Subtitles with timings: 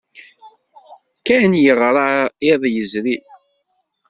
[1.27, 2.07] Ken yeɣra
[2.51, 3.23] iḍ yezrin.